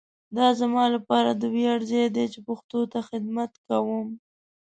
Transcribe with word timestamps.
دا 0.37 0.47
زما 0.59 0.85
لپاره 0.95 1.29
د 1.33 1.43
ویاړ 1.55 1.79
ځای 1.91 2.07
دی 2.15 2.25
چي 2.33 2.39
پښتو 2.47 2.79
ته 2.91 2.99
خدمت 3.09 3.51
کوؤم. 3.65 4.07